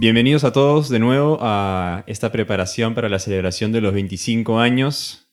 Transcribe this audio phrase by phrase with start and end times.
[0.00, 5.28] Bienvenidos a todos de nuevo a esta preparación para la celebración de los 25 años.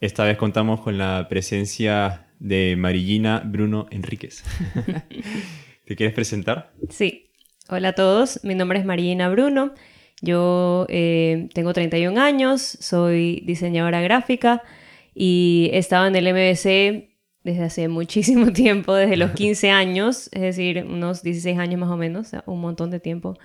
[0.00, 4.42] Esta vez contamos con la presencia de Marillina Bruno Enríquez.
[5.84, 6.72] ¿Te quieres presentar?
[6.90, 7.30] Sí.
[7.68, 9.72] Hola a todos, mi nombre es Marillina Bruno.
[10.20, 14.64] Yo eh, tengo 31 años, soy diseñadora gráfica
[15.14, 17.08] y he estado en el MBC
[17.44, 21.96] desde hace muchísimo tiempo, desde los 15 años, es decir, unos 16 años más o
[21.96, 23.38] menos, un montón de tiempo.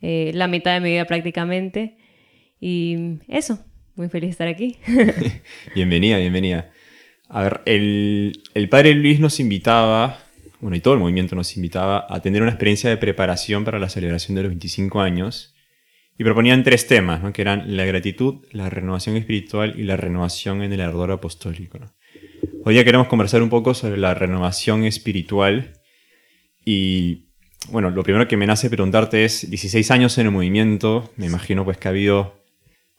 [0.00, 1.96] Eh, la mitad de mi vida prácticamente.
[2.60, 4.76] Y eso, muy feliz de estar aquí.
[5.74, 6.70] bienvenida, bienvenida.
[7.28, 10.18] A ver, el, el padre Luis nos invitaba,
[10.60, 13.88] bueno, y todo el movimiento nos invitaba a tener una experiencia de preparación para la
[13.88, 15.54] celebración de los 25 años.
[16.20, 17.32] Y proponían tres temas, ¿no?
[17.32, 21.78] que eran la gratitud, la renovación espiritual y la renovación en el ardor apostólico.
[22.64, 25.74] Hoy día queremos conversar un poco sobre la renovación espiritual
[26.64, 27.27] y
[27.70, 31.64] bueno, lo primero que me nace preguntarte es, 16 años en el movimiento, me imagino
[31.64, 32.38] pues que ha habido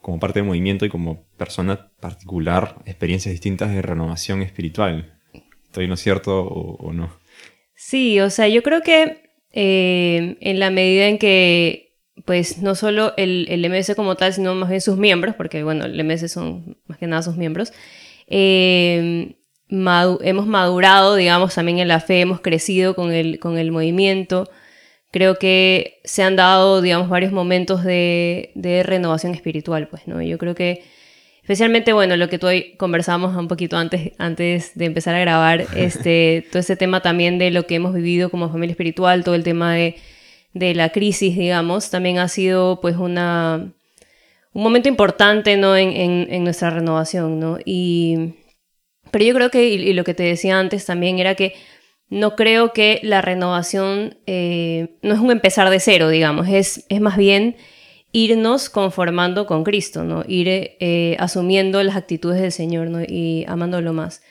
[0.02, 5.14] como parte del movimiento y como persona particular experiencias distintas de renovación espiritual.
[5.66, 7.12] ¿Estoy no cierto o, no?
[7.76, 9.22] Sí, o sea, yo creo que
[9.52, 14.56] eh, en la medida en que, pues, no solo el, el, MS como tal, sino
[14.56, 17.72] más bien sus miembros, porque, bueno, el MS son más que nada sus miembros,
[18.28, 19.39] eh,
[19.70, 24.50] hemos madurado, digamos, también en la fe, hemos crecido con el, con el movimiento.
[25.12, 30.22] Creo que se han dado, digamos, varios momentos de, de, renovación espiritual, pues, ¿no?
[30.22, 30.84] Yo creo que,
[31.42, 35.66] especialmente, bueno, lo que tú hoy conversamos un poquito antes, antes de empezar a grabar,
[35.76, 39.44] este, todo ese tema también de lo que hemos vivido como familia espiritual, todo el
[39.44, 39.96] tema de,
[40.54, 43.72] de la crisis, digamos, también ha sido, pues, una,
[44.54, 45.76] un momento importante, ¿no?
[45.76, 47.58] En, en, en nuestra renovación, ¿no?
[47.66, 48.36] Y
[49.12, 51.54] pero yo creo que, y, lo que te decía antes también, era que
[52.10, 57.02] no creo que la renovación eh, no es un empezar de cero, digamos, es, es
[57.02, 57.56] más bien
[58.12, 60.24] irnos conformando con Cristo, ¿no?
[60.28, 63.02] Ir eh, asumiendo las actitudes del Señor, ¿no?
[63.04, 64.24] Y amándolo más.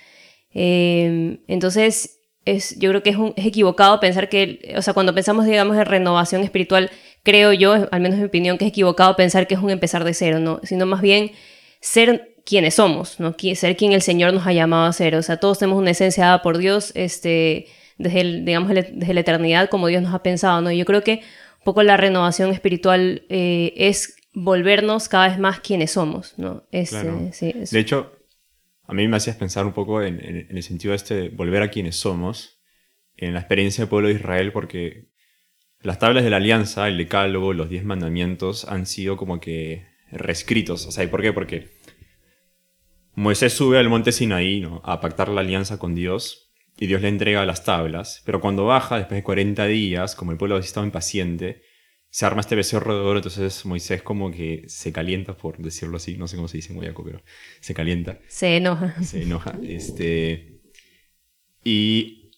[0.52, 5.46] Em, entonces, es, yo creo que es, es, equivocado pensar que, o sea, cuando pensamos,
[5.46, 6.90] digamos, en renovación espiritual,
[7.22, 10.02] creo yo, al menos en mi opinión, que es equivocado pensar que es un empezar
[10.02, 10.60] de cero, ¿no?
[10.64, 11.30] Sino más bien
[11.80, 13.36] ser quienes somos, ¿no?
[13.54, 15.14] Ser quien el Señor nos ha llamado a ser.
[15.16, 17.66] O sea, todos tenemos una esencia dada por Dios, este,
[17.98, 20.72] desde, el, digamos, desde la eternidad, como Dios nos ha pensado, ¿no?
[20.72, 21.20] Yo creo que
[21.58, 26.64] un poco la renovación espiritual eh, es volvernos cada vez más quienes somos, ¿no?
[26.72, 27.10] Este,
[27.70, 28.12] de hecho,
[28.86, 31.70] a mí me hacías pensar un poco en, en, el sentido de este volver a
[31.70, 32.62] quienes somos,
[33.14, 35.10] en la experiencia del pueblo de Israel, porque
[35.82, 40.86] las tablas de la alianza, el decálogo, los diez mandamientos han sido como que reescritos.
[40.86, 41.34] O sea, ¿y por qué?
[41.34, 41.77] Porque
[43.18, 47.44] Moisés sube al monte Sinaí a pactar la alianza con Dios y Dios le entrega
[47.44, 51.62] las tablas, pero cuando baja, después de 40 días, como el pueblo estaba impaciente,
[52.10, 56.16] se arma este becerro de oro, entonces Moisés como que se calienta, por decirlo así,
[56.16, 57.20] no sé cómo se dice en Guayaco, pero
[57.58, 58.20] se calienta.
[58.28, 59.02] Se enoja.
[59.02, 59.58] Se enoja.
[59.64, 60.60] Este,
[61.64, 62.30] y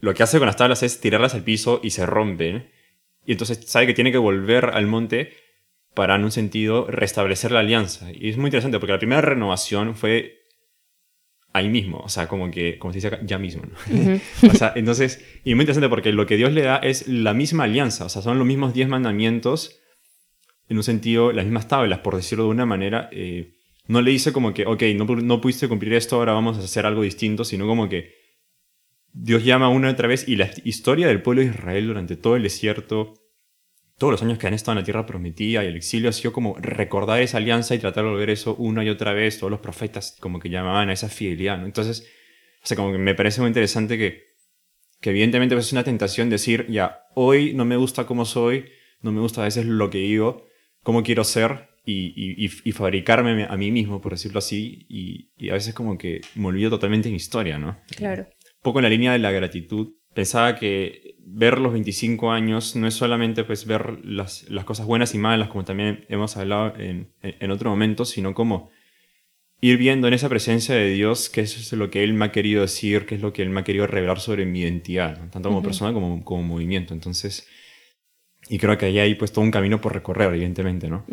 [0.00, 2.70] lo que hace con las tablas es tirarlas al piso y se rompen.
[3.26, 5.34] Y entonces sabe que tiene que volver al monte
[5.94, 8.10] para, en un sentido, restablecer la alianza.
[8.12, 10.40] Y es muy interesante porque la primera renovación fue
[11.52, 13.62] ahí mismo, o sea, como que, como se dice acá, ya mismo.
[14.48, 17.64] o sea, entonces, y muy interesante porque lo que Dios le da es la misma
[17.64, 19.80] alianza, o sea, son los mismos diez mandamientos,
[20.68, 23.08] en un sentido, las mismas tablas, por decirlo de una manera.
[23.10, 23.56] Eh,
[23.88, 26.86] no le dice como que, ok, no, no pudiste cumplir esto, ahora vamos a hacer
[26.86, 28.14] algo distinto, sino como que
[29.12, 32.36] Dios llama una y otra vez y la historia del pueblo de Israel durante todo
[32.36, 33.14] el desierto,
[34.00, 36.32] todos los años que han estado en la tierra prometida y el exilio ha sido
[36.32, 39.38] como recordar esa alianza y tratar de volver eso una y otra vez.
[39.38, 41.66] Todos los profetas como que llamaban a esa fidelidad, ¿no?
[41.66, 42.08] Entonces,
[42.64, 44.24] o sea, como que me parece muy interesante que,
[45.02, 48.70] que evidentemente pues, es una tentación decir, ya, hoy no me gusta cómo soy,
[49.02, 50.46] no me gusta a veces lo que digo,
[50.82, 55.50] cómo quiero ser y, y, y fabricarme a mí mismo, por decirlo así, y, y,
[55.50, 57.78] a veces como que me olvido totalmente mi historia, ¿no?
[57.94, 58.22] Claro.
[58.22, 62.86] Un poco en la línea de la gratitud, pensaba que ver los 25 años no
[62.86, 67.08] es solamente pues ver las, las cosas buenas y malas, como también hemos hablado en,
[67.22, 68.70] en, otro momento, sino como
[69.60, 72.62] ir viendo en esa presencia de Dios qué es lo que Él me ha querido
[72.62, 75.62] decir, qué es lo que Él me ha querido revelar sobre mi identidad, tanto como
[75.62, 76.94] persona como como movimiento.
[76.94, 77.46] Entonces,
[78.48, 81.04] y creo que ahí hay pues todo un camino por recorrer, evidentemente, ¿no?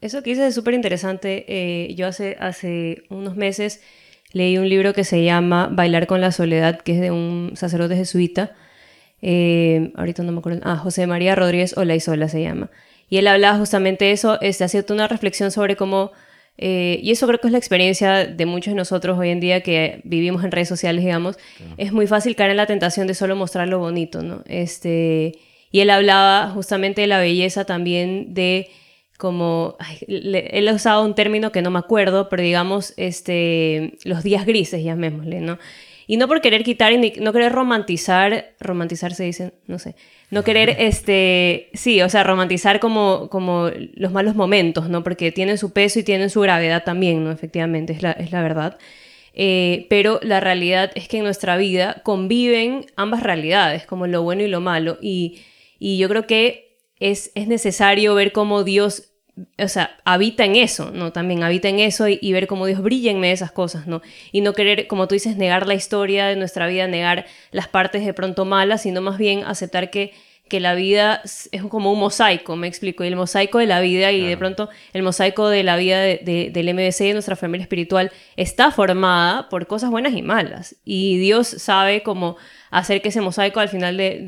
[0.00, 1.44] Eso que dices es súper interesante.
[1.46, 3.82] Eh, yo hace, hace unos meses
[4.32, 7.96] leí un libro que se llama Bailar con la Soledad, que es de un sacerdote
[7.96, 8.52] jesuita.
[9.20, 10.60] Eh, ahorita no me acuerdo.
[10.64, 12.70] Ah, José María Rodríguez Olaizola se llama.
[13.08, 16.12] Y él hablaba justamente de eso, este, haciendo una reflexión sobre cómo,
[16.56, 19.60] eh, y eso creo que es la experiencia de muchos de nosotros hoy en día
[19.60, 21.36] que vivimos en redes sociales, digamos,
[21.76, 24.42] es muy fácil caer en la tentación de solo mostrar lo bonito, ¿no?
[24.46, 25.34] Este,
[25.70, 28.70] Y él hablaba justamente de la belleza también de
[29.22, 29.76] como,
[30.08, 34.82] él ha usado un término que no me acuerdo, pero digamos, este, los días grises,
[34.82, 35.60] llamémosle, ¿no?
[36.08, 39.94] Y no por querer quitar y no querer romantizar, romantizar se dice, no sé,
[40.30, 45.04] no querer, este, sí, o sea, romantizar como, como los malos momentos, ¿no?
[45.04, 47.30] Porque tienen su peso y tienen su gravedad también, ¿no?
[47.30, 48.76] Efectivamente, es la, es la verdad.
[49.34, 54.42] Eh, pero la realidad es que en nuestra vida conviven ambas realidades, como lo bueno
[54.42, 54.98] y lo malo.
[55.00, 55.42] Y,
[55.78, 59.11] y yo creo que es, es necesario ver cómo Dios
[59.58, 61.12] o sea, habita en eso, ¿no?
[61.12, 64.02] También habita en eso y, ver cómo Dios brilla en medio de esas cosas, ¿no?
[64.30, 68.04] Y no querer, como tú dices, negar la historia de nuestra vida, negar las partes
[68.04, 70.12] de pronto malas, sino más bien aceptar que,
[70.48, 74.12] que la vida es como un mosaico, me explico, y el mosaico de la vida
[74.12, 78.12] y de pronto el mosaico de la vida de, del MBC, de nuestra familia espiritual,
[78.36, 80.76] está formada por cosas buenas y malas.
[80.84, 82.36] Y Dios sabe cómo
[82.72, 84.24] hacer que ese mosaico al final de,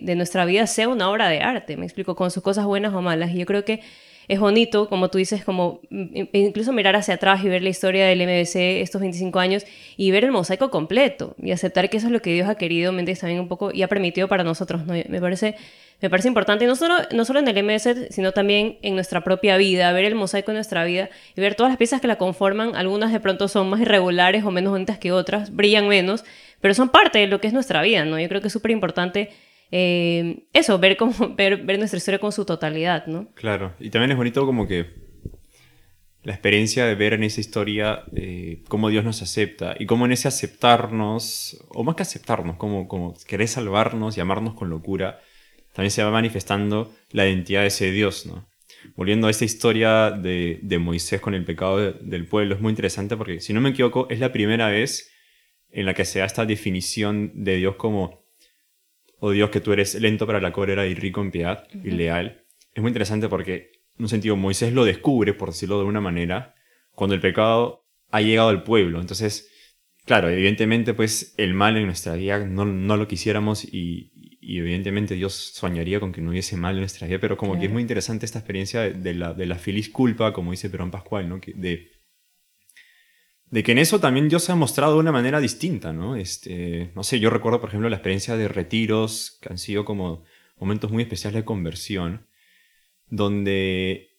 [0.00, 3.02] de, nuestra vida sea una obra de arte, me explico, con sus cosas buenas o
[3.02, 3.30] malas.
[3.32, 3.82] Y yo creo que
[4.28, 8.06] es bonito, como tú dices, como mm, incluso mirar hacia atrás y ver la historia
[8.06, 9.64] del MBC estos 25 años
[9.96, 12.92] y ver el mosaico completo y aceptar que eso es lo que Dios ha querido,
[12.92, 14.86] mente también un poco y ha permitido para nosotros.
[14.86, 14.94] ¿no?
[15.08, 15.56] Me parece
[16.04, 19.56] me parece importante, no solo, no solo en el MBC, sino también en nuestra propia
[19.56, 22.76] vida, ver el mosaico en nuestra vida y ver todas las piezas que la conforman.
[22.76, 26.24] Algunas de pronto son más irregulares o menos bonitas que otras, brillan menos,
[26.60, 28.18] pero son parte de lo que es nuestra vida, ¿no?
[28.18, 29.30] Yo creo que es súper importante
[29.76, 33.32] eh, eso, ver, como, ver nuestra historia con su totalidad, ¿no?
[33.34, 34.86] Claro, y también es bonito como que
[36.22, 40.12] la experiencia de ver en esa historia eh, cómo Dios nos acepta y cómo en
[40.12, 45.18] ese aceptarnos, o más que aceptarnos, como, como querer salvarnos y amarnos con locura,
[45.72, 48.46] también se va manifestando la identidad de ese Dios, ¿no?
[48.94, 53.16] Volviendo a esta historia de, de Moisés con el pecado del pueblo, es muy interesante
[53.16, 55.10] porque, si no me equivoco, es la primera vez
[55.72, 58.23] en la que se da esta definición de Dios como,
[59.26, 62.44] oh Dios, que tú eres lento para la cólera y rico en piedad y leal.
[62.74, 66.54] Es muy interesante porque, en un sentido, Moisés lo descubre, por decirlo de una manera,
[66.94, 69.00] cuando el pecado ha llegado al pueblo.
[69.00, 69.50] Entonces,
[70.04, 74.10] claro, evidentemente, pues el mal en nuestra vida no, no lo quisiéramos y,
[74.42, 77.72] evidentemente Dios soñaría con que no hubiese mal en nuestra vida, pero como que es
[77.72, 81.40] muy interesante esta experiencia de, la, de la feliz culpa, como dice Perón Pascual, ¿no?
[81.54, 81.92] de
[83.50, 86.16] de que en eso también Dios se ha mostrado de una manera distinta, ¿no?
[86.16, 90.24] Este, no sé, yo recuerdo, por ejemplo, la experiencia de retiros que han sido como
[90.56, 92.26] momentos muy especiales de conversión,
[93.08, 94.14] donde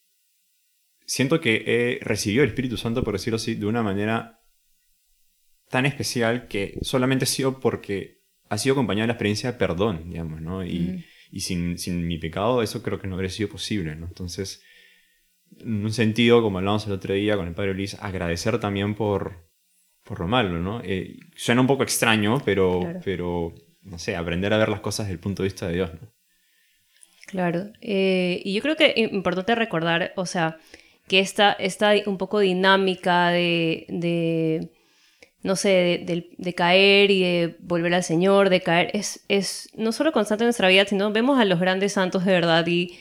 [1.06, 4.42] siento que he recibido el Espíritu Santo, por decirlo así, de una manera
[5.70, 10.10] tan especial que solamente ha sido porque ha sido acompañada de la experiencia de perdón,
[10.12, 10.64] digamos, ¿no?
[10.64, 14.06] Y, y sin, sin, mi pecado eso creo que no habría sido posible, ¿no?
[14.06, 14.62] Entonces,
[15.60, 19.50] en un sentido, como hablamos el otro día con el padre Luis, agradecer también por,
[20.04, 20.82] por lo malo, ¿no?
[20.84, 25.14] Eh, suena un poco extraño, pero, pero, no sé, aprender a ver las cosas desde
[25.14, 26.12] el punto de vista de Dios, ¿no?
[27.28, 30.60] Claro, eh, y yo creo que es importante recordar, o sea,
[31.08, 34.72] que esta, esta un poco dinámica de, de
[35.42, 39.92] no sé, de, de, caer y de volver al Señor, de caer, es, es no
[39.92, 42.98] solo constante en nuestra vida, sino vemos a los grandes santos de verdad y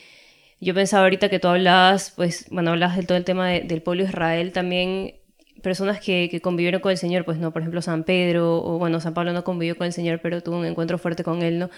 [0.61, 4.05] yo pensaba ahorita que tú hablabas, pues, bueno, hablas de todo el tema del pueblo
[4.05, 5.15] de Israel, también
[5.63, 9.01] personas que, que, convivieron con el Señor, pues no, por ejemplo San Pedro, o bueno,
[9.01, 11.70] San Pablo no convivió con el Señor, pero tuvo un encuentro fuerte con él, ¿no?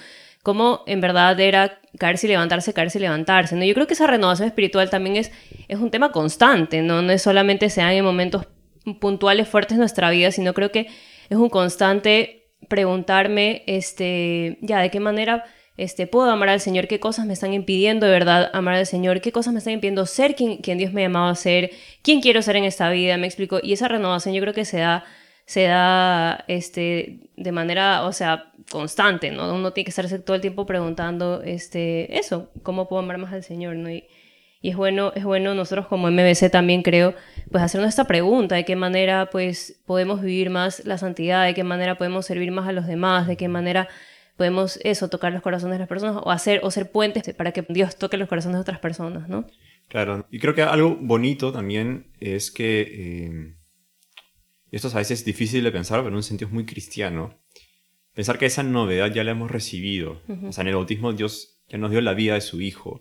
[0.43, 3.65] Cómo en verdad era caerse y levantarse, caerse y levantarse, ¿no?
[3.65, 5.33] Yo creo que esa renovación espiritual también es,
[5.69, 7.01] es un tema constante, ¿no?
[7.03, 8.47] No es solamente se dan en momentos
[9.01, 10.89] puntuales fuertes en nuestra vida, sino creo que
[11.29, 15.45] es un constante preguntarme, este, ya, de qué manera
[15.77, 19.21] este, puedo amar al Señor, qué cosas me están impidiendo de verdad amar al Señor,
[19.21, 21.71] qué cosas me están impidiendo ser quien, Dios me ha a ser,
[22.03, 23.61] quién quiero ser en esta vida, me explico.
[23.63, 25.05] Y esa renovación yo creo que se da,
[25.45, 29.55] se da este, de manera, o sea, constante, ¿no?
[29.55, 33.45] Uno tiene que estarse todo el tiempo preguntando este, eso, cómo puedo amar más al
[33.45, 33.91] Señor, ¿no?
[33.91, 34.05] Y,
[34.63, 37.15] y es bueno, es bueno nosotros como MBC también creo,
[37.53, 41.63] pues hacernos esta pregunta, de qué manera pues podemos vivir más la santidad, de qué
[41.63, 43.89] manera podemos servir más a los demás, de qué manera
[44.37, 47.65] podemos eso, tocar los corazones de las personas o hacer o ser puentes para que
[47.69, 49.47] Dios toque los corazones de otras personas, ¿no?
[49.89, 53.57] Claro, y creo que algo bonito también es que, eh,
[54.71, 57.41] esto es a veces difícil de pensar, pero en un sentido es muy cristiano,
[58.15, 60.23] pensar que esa novedad ya la hemos recibido.
[60.45, 63.01] O sea, en el bautismo Dios ya nos dio la vida de su Hijo.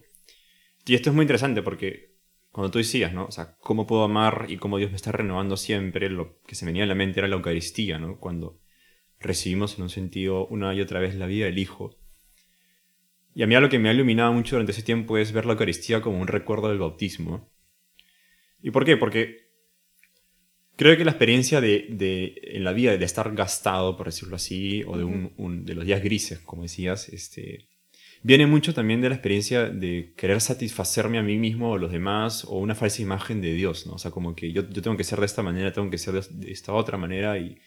[0.85, 2.15] Y esto es muy interesante porque
[2.51, 3.25] cuando tú decías, ¿no?
[3.25, 6.65] O sea, cómo puedo amar y cómo Dios me está renovando siempre, lo que se
[6.65, 8.19] me venía a la mente era la Eucaristía, ¿no?
[8.19, 8.61] Cuando
[9.19, 11.97] recibimos en un sentido una y otra vez la vida del Hijo.
[13.33, 15.53] Y a mí lo que me ha iluminado mucho durante ese tiempo es ver la
[15.53, 17.49] Eucaristía como un recuerdo del bautismo.
[18.61, 18.97] ¿Y por qué?
[18.97, 19.45] Porque
[20.75, 24.97] creo que la experiencia de, en la vida de estar gastado, por decirlo así, o
[24.97, 27.67] de, un, de los días grises, como decías, este,
[28.23, 31.91] viene mucho también de la experiencia de querer satisfacerme a mí mismo o a los
[31.91, 33.93] demás o una falsa imagen de Dios, ¿no?
[33.93, 36.13] O sea, como que yo, yo tengo que ser de esta manera, tengo que ser
[36.13, 37.57] de, esta otra manera y,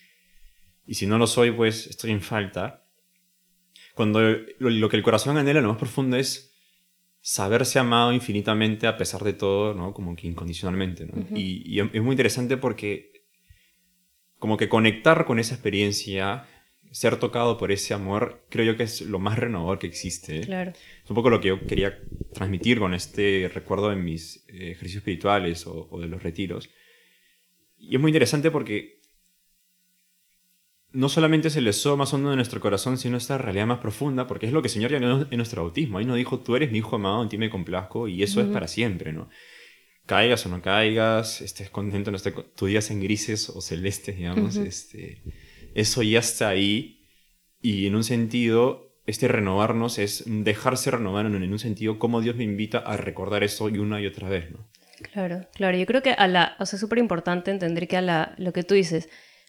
[0.88, 2.84] y si no lo soy, pues estoy en falta.
[3.94, 4.20] Cuando
[4.58, 6.54] lo, que el corazón anhela, lo más profundo es
[7.20, 9.92] saberse amado infinitamente a pesar de todo, ¿no?
[9.92, 11.36] Como que incondicionalmente, ¿no?
[11.36, 13.12] y, y es muy interesante porque
[14.38, 16.46] como que conectar con esa experiencia
[16.90, 20.40] ser tocado por ese amor, creo yo que es lo más renovador que existe.
[20.40, 20.70] Claro.
[20.72, 22.00] Es un poco lo que yo quería
[22.32, 26.70] transmitir con este recuerdo de mis eh, ejercicios espirituales o, de los retiros.
[27.76, 28.97] Y es muy interesante porque
[30.92, 34.26] no solamente es el deseo más hondo de nuestro corazón, sino esta realidad más profunda,
[34.26, 35.98] porque es lo que el Señor ya en nuestro bautismo.
[35.98, 38.46] Ahí nos dijo, tú eres mi hijo amado, en ti me complazco, y eso es
[38.48, 39.28] para siempre, ¿no?
[40.06, 44.56] Caigas o no caigas, estés contento, no estés, tu días en grises o celestes, digamos,
[44.56, 45.22] este
[45.74, 47.06] eso ya está ahí
[47.60, 52.44] y en un sentido, este renovarnos es dejarse renovar en un sentido como Dios me
[52.44, 54.68] invita a recordar eso una y otra vez, ¿no?
[55.12, 55.78] Claro, claro.
[55.78, 58.52] Yo creo que a la, o sea, es súper importante entender que a la, lo
[58.52, 59.08] que tú dices,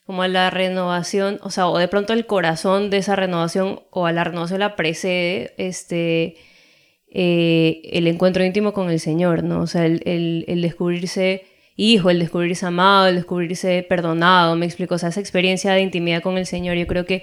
[0.10, 4.08] como a la renovación, o sea, o de pronto el corazón de esa renovación o
[4.08, 6.36] a la renovación la precede, este,
[7.12, 9.62] eh, el encuentro íntimo con el Señor, ¿no?
[9.62, 10.02] O sea, el,
[10.48, 11.44] el, descubrirse
[11.76, 16.24] hijo, el descubrirse amado, el descubrirse perdonado, me explico, o sea, esa experiencia de intimidad
[16.24, 17.22] con el Señor, yo creo que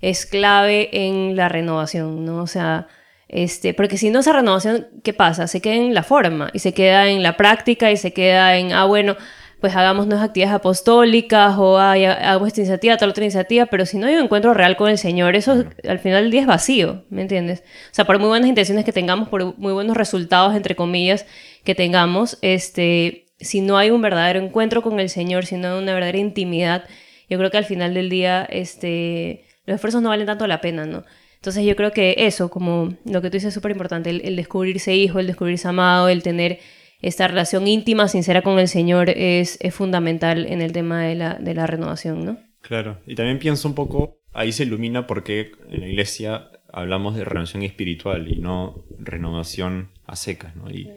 [0.00, 2.40] es clave en la renovación, ¿no?
[2.40, 2.86] O sea,
[3.26, 5.48] este, porque si no esa renovación, ¿qué pasa?
[5.48, 8.72] Se queda en la forma y se queda en la práctica y se queda en,
[8.74, 9.16] ah, bueno,
[9.62, 14.08] pues hagamos nuevas actividades apostólicas o hago esta iniciativa, tal otra iniciativa, pero si no
[14.08, 17.22] hay un encuentro real con el Señor, eso al final del día es vacío, ¿me
[17.22, 17.60] entiendes?
[17.60, 21.26] O sea, por muy buenas intenciones que tengamos, por muy buenos resultados, entre comillas,
[21.62, 25.82] que tengamos, este, si no hay un verdadero encuentro con el Señor, si no hay
[25.82, 26.84] una verdadera intimidad,
[27.30, 30.86] yo creo que al final del día este, los esfuerzos no valen tanto la pena,
[30.86, 31.04] ¿no?
[31.36, 34.96] Entonces yo creo que eso, como lo que tú dices es súper importante, el, descubrirse
[34.96, 36.58] hijo, el descubrirse amado, el tener
[37.02, 41.34] esta relación íntima, sincera con el Señor es, es fundamental en el tema de la,
[41.34, 42.38] de la renovación, ¿no?
[42.62, 47.24] Claro, y también pienso un poco, ahí se ilumina porque en la iglesia hablamos de
[47.24, 50.70] renovación espiritual y no renovación a secas, ¿no?
[50.70, 50.88] Y,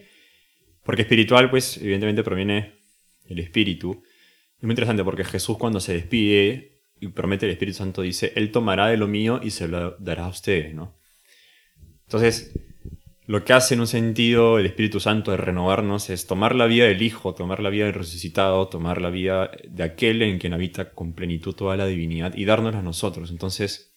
[0.85, 2.75] porque espiritual, pues, evidentemente proviene
[3.27, 4.03] del Espíritu.
[4.57, 8.51] Es muy interesante porque Jesús cuando se despide y promete el Espíritu Santo dice, Él
[8.51, 10.95] tomará de lo mío y se lo dará a ustedes, ¿no?
[12.05, 12.53] Entonces,
[13.27, 16.85] lo que hace en un sentido el Espíritu Santo de renovarnos es tomar la vida
[16.85, 20.91] del Hijo, tomar la vida del resucitado, tomar la vida de aquel en quien habita
[20.91, 23.31] con plenitud toda la divinidad y dárnosla a nosotros.
[23.31, 23.95] Entonces,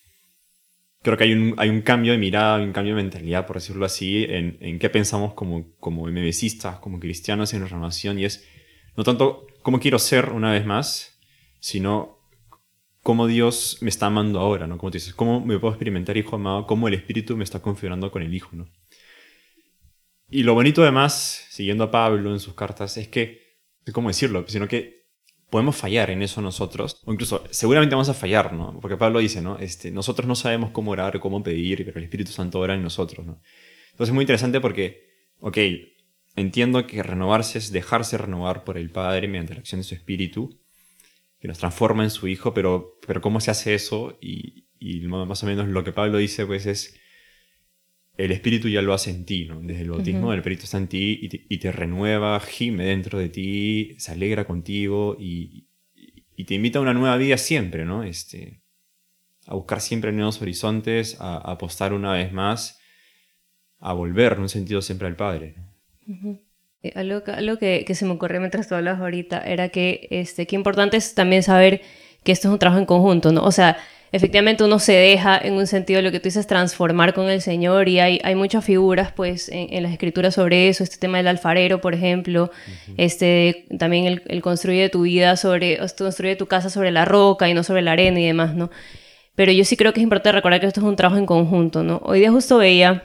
[1.02, 3.84] creo que hay un, hay un cambio de mirada, un cambio de mentalidad, por decirlo
[3.84, 8.46] así, en, en qué pensamos como, como MBCistas, como cristianos en la renovación, y es
[8.96, 11.20] no tanto cómo quiero ser una vez más,
[11.60, 12.18] sino
[13.02, 14.78] cómo Dios me está amando ahora, ¿no?
[14.78, 18.10] Como tú dices, cómo me puedo experimentar hijo amado, cómo el Espíritu me está configurando
[18.10, 18.68] con el Hijo, ¿no?
[20.30, 23.56] Y lo bonito además, siguiendo a Pablo en sus cartas, es que,
[23.92, 24.44] ¿cómo decirlo?
[24.46, 24.98] Sino que
[25.48, 28.78] podemos fallar en eso nosotros, o incluso seguramente vamos a fallar, ¿no?
[28.80, 29.58] Porque Pablo dice, ¿no?
[29.58, 33.26] Este, nosotros no sabemos cómo orar, cómo pedir, pero el Espíritu Santo ora en nosotros,
[33.26, 33.40] ¿no?
[33.92, 35.06] Entonces es muy interesante porque,
[35.40, 35.58] ok,
[36.36, 40.60] entiendo que renovarse es dejarse renovar por el Padre mediante la acción de su Espíritu,
[41.40, 44.18] que nos transforma en su Hijo, pero, pero ¿cómo se hace eso?
[44.20, 46.94] Y, y más o menos lo que Pablo dice, pues es
[48.18, 49.60] el Espíritu ya lo hace en ti, ¿no?
[49.60, 53.94] Desde el bautismo, el Espíritu está en ti y te, renueva, gime dentro de ti,
[53.98, 55.66] se alegra contigo y,
[56.46, 58.02] te invita a una nueva vida siempre, ¿no?
[58.02, 58.60] Este,
[59.46, 62.80] a buscar siempre nuevos horizontes, a, apostar una vez más,
[63.78, 65.54] a volver en un sentido siempre al Padre.
[66.82, 67.22] Eh, algo,
[67.58, 71.14] que, que, se me ocurrió mientras tú hablabas ahorita era que este, qué importante es
[71.14, 71.82] también saber
[72.24, 73.44] que esto es un trabajo en conjunto, ¿no?
[73.44, 73.76] O sea,
[74.12, 77.88] efectivamente uno se deja, en un sentido, lo que tú dices, transformar con el Señor
[77.88, 81.80] y hay, hay muchas figuras, pues, en, las escrituras sobre eso, este tema del alfarero,
[81.80, 82.50] por ejemplo,
[82.96, 87.54] este, también el, el, construye tu vida sobre, construye tu casa sobre la roca y
[87.54, 88.70] no sobre la arena y demás, ¿no?
[89.34, 91.84] Pero yo sí creo que es importante recordar que esto es un trabajo en conjunto,
[91.84, 92.00] ¿no?
[92.04, 93.04] Hoy día justo veía,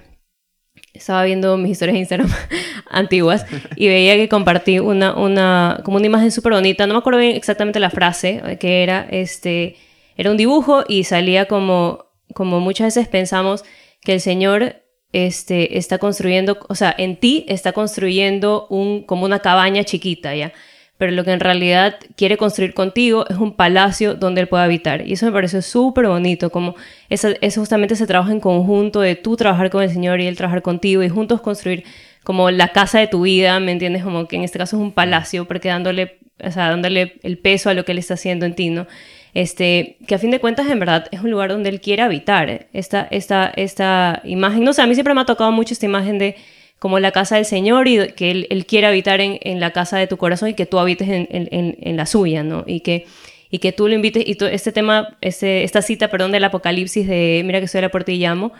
[0.93, 2.29] estaba viendo mis historias de Instagram
[2.89, 3.45] antiguas
[3.75, 7.35] y veía que compartí una, una, como una imagen súper bonita, no me acuerdo bien
[7.35, 9.75] exactamente la frase, que era, este
[10.17, 13.63] era un dibujo y salía como, como muchas veces pensamos
[14.01, 19.39] que el Señor este, está construyendo, o sea, en ti está construyendo un, como una
[19.39, 20.53] cabaña chiquita, ¿ya?
[20.97, 25.07] Pero lo que en realidad quiere construir contigo es un palacio donde Él pueda habitar.
[25.07, 26.75] Y eso me pareció súper bonito, como
[27.09, 30.37] es, es justamente ese trabajo en conjunto de tú trabajar con el Señor y Él
[30.37, 31.83] trabajar contigo y juntos construir
[32.23, 34.03] como la casa de tu vida, ¿me entiendes?
[34.03, 37.69] Como que en este caso es un palacio, porque dándole, o sea, dándole el peso
[37.69, 38.87] a lo que Él está haciendo en ti, ¿no?
[39.33, 42.67] Este, que a fin de cuentas en verdad es un lugar donde Él quiere habitar.
[42.73, 46.19] Esta, esta, esta imagen, no sé, a mí siempre me ha tocado mucho esta imagen
[46.19, 46.35] de
[46.79, 49.97] como la casa del Señor y que Él, él quiere habitar en, en, la casa
[49.97, 52.65] de tu corazón y que tú habites en, en, en la suya, ¿no?
[52.67, 53.05] Y que,
[53.53, 57.43] y que tú lo invites, y este tema, este, esta cita, perdón, del Apocalipsis de
[57.45, 58.51] Mira que estoy a la puerta y llamo,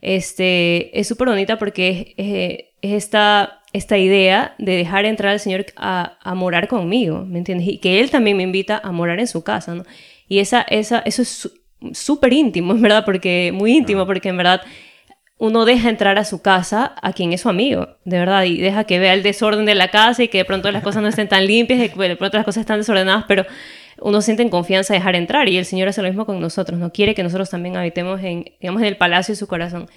[0.00, 5.66] este, es súper bonita porque es, es, esta, esta idea de dejar entrar al Señor
[5.76, 7.68] a, a, morar conmigo, ¿me entiendes?
[7.68, 9.84] Y que Él también me invita a morar en su casa, ¿no?
[10.28, 11.50] Y esa, esa, eso es
[11.92, 14.62] súper íntimo, en verdad, porque muy íntimo, porque en verdad
[15.38, 18.84] uno deja entrar a su casa a quien es su amigo, de verdad, y deja
[18.84, 21.28] que vea el desorden de la casa y que de pronto las cosas no estén
[21.28, 23.46] tan limpias y que de pronto las cosas están desordenadas, pero
[24.02, 26.92] uno siente en confianza dejar entrar y el Señor hace lo mismo con nosotros, no
[26.92, 29.88] quiere que nosotros también habitemos en, digamos, en el palacio de su corazón.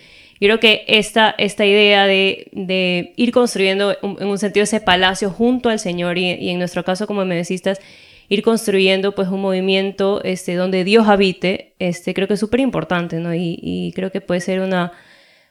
[0.43, 5.29] Yo creo que esta, esta idea de, de ir construyendo en un sentido ese palacio
[5.29, 7.79] junto al Señor y, y en nuestro caso como medesistas,
[8.27, 13.21] ir construyendo pues un movimiento este, donde Dios habite, este, creo que es súper importante,
[13.21, 13.33] ¿no?
[13.33, 14.91] Y, y, creo que puede ser una,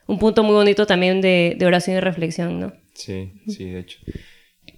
[0.07, 2.75] un punto muy bonito también de, de, oración y reflexión, ¿no?
[2.93, 3.99] Sí, sí, de hecho.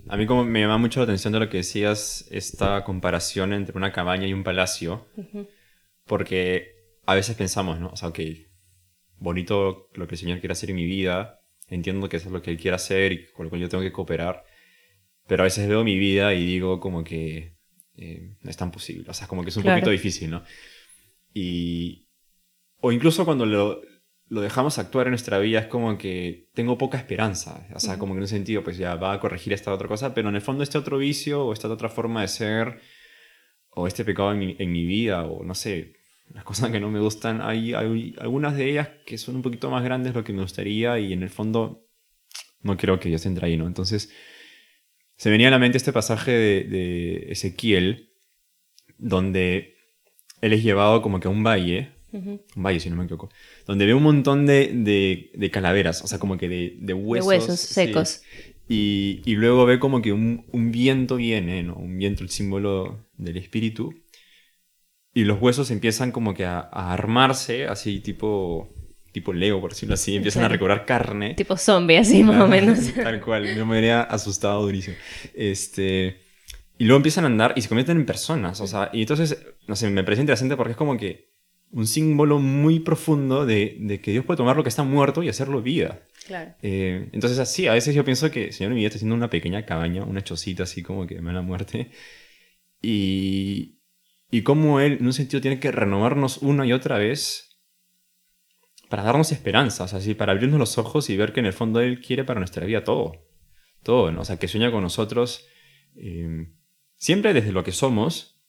[0.06, 3.76] A mí como me llama mucho la atención de lo que decías, esta comparación entre
[3.76, 5.49] una cabaña y un palacio, uh -huh.
[6.06, 6.68] porque
[7.04, 7.88] a veces pensamos, ¿no?
[7.88, 8.21] O sea, ok,
[9.25, 12.43] bonito lo que el Señor quiere hacer en mi vida, entiendo que eso es lo
[12.43, 14.45] que Él quiere hacer y con lo cual yo tengo que cooperar,
[15.26, 17.54] pero a veces veo mi vida y digo como que
[17.97, 19.09] eh, no es tan posible.
[19.11, 19.76] O sea, como que es un claro.
[19.76, 20.45] poquito difícil, ¿no?
[21.33, 22.09] Y.
[22.81, 23.81] O incluso cuando lo,
[24.28, 27.66] lo, dejamos actuar en nuestra vida, es como que tengo poca esperanza.
[27.75, 27.99] O sea, uh -huh.
[27.99, 30.35] como que en un sentido, pues ya va a corregir esta otra cosa, pero en
[30.35, 32.81] el fondo, este otro vicio, o esta otra forma de ser,
[33.71, 35.95] o este pecado en mi, en mi vida, o no sé,
[36.33, 39.71] las cosas que no me gustan, hay, hay, algunas de ellas que son un poquito
[39.71, 41.87] más grandes de lo que me gustaría, y en el fondo,
[42.62, 43.66] no creo que Dios entre ahí, ¿no?
[43.66, 44.11] Entonces
[45.16, 48.10] se venía a la mente este pasaje de, de, Ezequiel,
[48.99, 49.75] donde
[50.41, 52.43] él es llevado como que a un valle, uh -huh.
[52.56, 53.30] un valle si no me equivoco,
[53.67, 57.28] donde ve un montón de, de, de calaveras, o sea, como que de, huesos.
[57.28, 58.08] Huesos secos.
[58.08, 61.76] Sí, y, y, luego ve como que un, un, viento viene, ¿no?
[61.76, 63.95] Un viento, el símbolo del espíritu,
[65.15, 68.69] y los huesos empiezan como que a, a armarse, así tipo
[69.15, 70.53] tipo Lego, por decirlo así, empiezan claro.
[70.53, 71.35] a recobrar carne.
[71.35, 72.93] Tipo zombie, así más o menos.
[73.03, 74.97] Tal cual, yo me habría asustado durísimo.
[75.35, 76.21] Este,
[76.77, 79.77] y luego empiezan a andar y se convierten en personas, o sea, y entonces, no
[79.77, 81.33] sé, me parece interesante porque es como que
[81.71, 85.29] un símbolo muy profundo de, de que Dios puede tomar lo que está muerto y
[85.29, 86.03] hacerlo vida.
[86.27, 86.53] Claro.
[86.63, 89.31] Eh, entonces, así, a veces yo pienso que el Señor mi vida está haciendo una
[89.31, 91.91] pequeña cabaña, una chocita así como que me da la muerte.
[92.83, 93.79] Y,
[94.34, 97.56] y cómo Él, en un sentido, tiene que renovarnos una y otra vez
[98.88, 102.00] para darnos esperanzas, así, para abrirnos los ojos y ver que en el fondo Él
[102.00, 103.12] quiere para nuestra vida todo.
[103.84, 104.23] Todo, ¿no?
[104.23, 105.47] O sea, que sueña con nosotros
[105.94, 106.49] eh,
[106.97, 108.42] siempre desde lo que somos,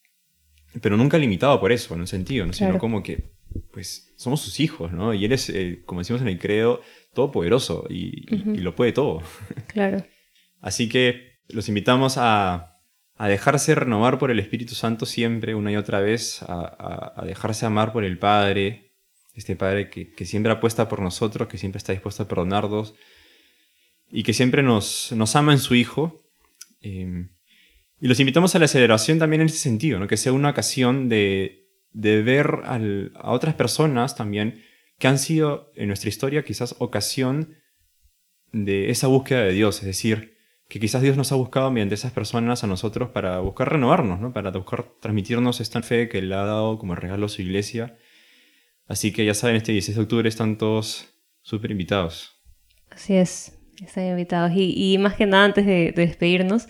[0.82, 2.52] pero nunca limitado por eso, en un sentido, ¿no?
[2.52, 2.72] Claro.
[2.72, 3.36] Sino como que,
[3.72, 5.14] pues, somos sus hijos, ¿no?
[5.14, 6.82] Y Él es, eh, como decimos en el credo,
[7.14, 8.58] todopoderoso y, uh -huh.
[8.58, 9.22] y, lo puede todo.
[9.68, 10.04] Claro.
[10.62, 12.75] Así que los invitamos a,
[13.16, 17.66] a, dejarse renovar por el Espíritu Santo siempre, una y otra vez, a, a, dejarse
[17.66, 18.92] amar por el Padre,
[19.34, 22.96] este Padre que, que, siempre apuesta por nosotros, que siempre está dispuesto a perdonarnos
[24.12, 26.22] y que siempre nos, nos ama en su Hijo.
[26.82, 27.28] Eh,
[28.00, 30.08] y los invitamos a la celebración también en ese sentido, ¿no?
[30.08, 34.64] que sea una ocasión de, de ver a otras personas también
[35.00, 37.56] que han sido en nuestra historia quizás ocasión
[38.52, 40.35] de esa búsqueda de Dios, es decir,
[40.68, 44.34] que quizás Dios nos ha buscado mediante esas personas a nosotros para buscar renovarnos, ¿no?
[44.34, 47.98] para buscar transmitirnos esta fe que Él ha dado como regalo a su iglesia
[48.88, 51.10] Así que ya saben, este 16 de octubre están todos
[51.42, 52.36] súper invitados.
[52.92, 54.52] Así es, están invitados.
[54.56, 56.68] Y, más que nada, antes de, de, despedirnos,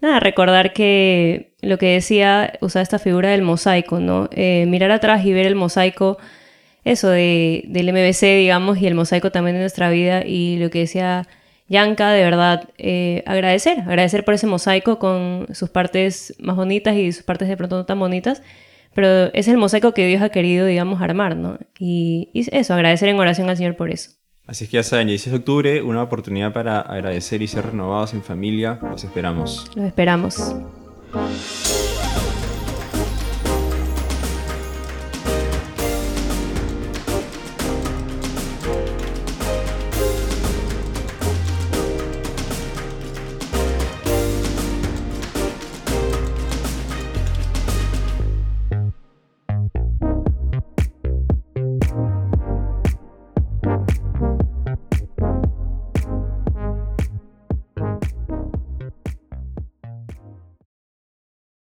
[0.00, 4.28] nada, recordar que lo que decía, usar esta figura del mosaico, ¿no?
[4.32, 6.18] Eh, mirar atrás y ver el mosaico,
[6.84, 10.24] eso de, del MBC, digamos, y el mosaico también de nuestra vida.
[10.26, 11.26] Y lo que decía
[11.70, 17.10] Yanka, de verdad, eh, agradecer, agradecer por ese mosaico con sus partes más bonitas y
[17.12, 18.42] sus partes de pronto no tan bonitas
[18.94, 21.58] pero es el mosaico que Dios ha querido, digamos, armar, ¿no?
[21.78, 24.10] Y, y eso, agradecer en oración al Señor por eso.
[24.46, 28.14] Así es que ya saben, 16 de octubre, una oportunidad para agradecer y ser renovados
[28.14, 28.80] en familia.
[28.82, 29.70] Los esperamos.
[29.76, 30.56] Los esperamos.